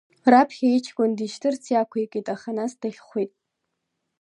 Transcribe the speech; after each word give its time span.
Раԥхьа 0.31 0.67
иҷкәын 0.77 1.11
дишьҭырц 1.17 1.63
иақәикит, 1.71 2.27
аха 2.33 2.49
нас 2.57 2.71
дахьхәит. 2.81 3.31